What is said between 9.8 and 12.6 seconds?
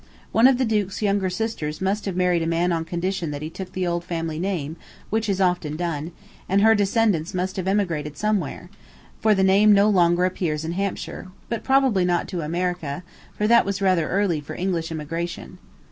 longer appears in Hampshire; but probably not to